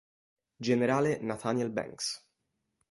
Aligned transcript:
Gen. 0.69 0.81
Nathaniel 1.33 1.69
Banks. 1.81 2.13